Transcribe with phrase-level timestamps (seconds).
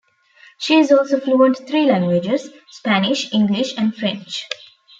[0.57, 4.47] She is also fluent three languages: Spanish, English and French.